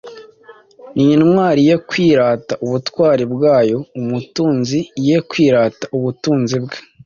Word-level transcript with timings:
n’intwari 0.95 1.61
ye 1.69 1.75
kwirata 1.89 2.53
ubutwari 2.65 3.23
bwayo, 3.33 3.77
umutunzi 3.99 4.79
ye 5.07 5.17
kwirata 5.29 5.85
ubutunzi 5.97 6.55
bwe; 6.63 6.77